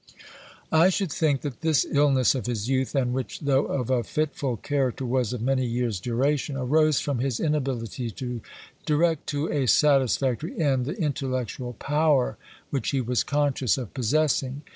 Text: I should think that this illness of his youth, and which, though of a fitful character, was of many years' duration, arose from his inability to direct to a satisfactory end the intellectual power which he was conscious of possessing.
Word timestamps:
I 0.71 0.89
should 0.89 1.11
think 1.11 1.41
that 1.41 1.61
this 1.61 1.85
illness 1.85 2.33
of 2.33 2.47
his 2.47 2.67
youth, 2.67 2.95
and 2.95 3.13
which, 3.13 3.41
though 3.41 3.65
of 3.67 3.91
a 3.91 4.03
fitful 4.03 4.57
character, 4.57 5.05
was 5.05 5.31
of 5.31 5.43
many 5.43 5.63
years' 5.63 5.99
duration, 5.99 6.57
arose 6.57 6.99
from 6.99 7.19
his 7.19 7.39
inability 7.39 8.09
to 8.09 8.41
direct 8.83 9.27
to 9.27 9.47
a 9.51 9.67
satisfactory 9.67 10.59
end 10.59 10.87
the 10.87 10.99
intellectual 10.99 11.73
power 11.73 12.39
which 12.71 12.89
he 12.89 12.99
was 12.99 13.23
conscious 13.23 13.77
of 13.77 13.93
possessing. 13.93 14.63